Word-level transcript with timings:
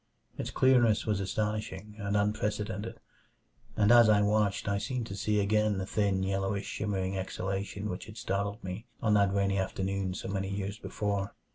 Its 0.35 0.49
clearness 0.49 1.05
was 1.05 1.19
astonishing 1.19 1.93
and 1.99 2.17
unprecedented 2.17 2.99
and 3.77 3.91
as 3.91 4.09
I 4.09 4.23
watched 4.23 4.67
I 4.67 4.79
seemed 4.79 5.05
to 5.05 5.15
see 5.15 5.39
again 5.39 5.77
the 5.77 5.85
thin, 5.85 6.23
yellowish, 6.23 6.65
shimmering 6.65 7.15
exhalation 7.15 7.87
which 7.87 8.07
had 8.07 8.17
startled 8.17 8.63
me 8.63 8.87
on 8.99 9.13
that 9.13 9.31
rainy 9.31 9.59
afternoon 9.59 10.15
so 10.15 10.27
many 10.27 10.49
years 10.49 10.79
before. 10.79 11.35